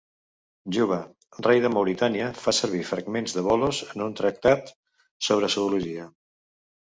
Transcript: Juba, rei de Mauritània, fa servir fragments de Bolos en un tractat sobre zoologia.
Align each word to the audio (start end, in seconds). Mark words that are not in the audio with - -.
Juba, 0.75 0.95
rei 1.47 1.59
de 1.65 1.69
Mauritània, 1.73 2.29
fa 2.45 2.53
servir 2.59 2.81
fragments 2.91 3.37
de 3.39 3.43
Bolos 3.49 3.83
en 3.89 4.05
un 4.07 4.15
tractat 4.21 4.75
sobre 5.27 5.51
zoologia. 5.57 6.07